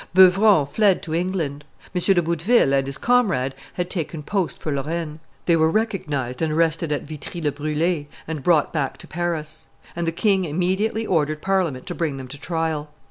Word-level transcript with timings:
Beuvron 0.15 0.65
fled 0.65 1.03
to 1.03 1.13
England. 1.13 1.63
M. 1.93 2.01
de 2.01 2.21
Bouteville 2.23 2.73
and 2.73 2.87
his 2.87 2.97
comrade 2.97 3.53
had 3.73 3.87
taken 3.87 4.23
post 4.23 4.57
for 4.57 4.71
Lorraine; 4.71 5.19
they 5.45 5.55
were 5.55 5.69
recognized 5.69 6.41
and 6.41 6.51
arrested 6.53 6.91
at 6.91 7.03
Vitry 7.03 7.39
le 7.39 7.51
Brule 7.51 8.07
and 8.27 8.41
brought 8.41 8.73
back 8.73 8.97
to 8.97 9.05
Paris; 9.07 9.67
and 9.95 10.07
the 10.07 10.11
king 10.11 10.43
immediately 10.43 11.05
ordered 11.05 11.39
Parliament 11.43 11.85
to 11.85 11.93
bring 11.93 12.17
them 12.17 12.27
to 12.29 12.41
trial. 12.41 12.89